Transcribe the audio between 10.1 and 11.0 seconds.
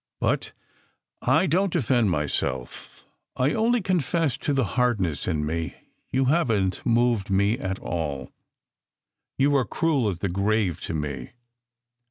the grave to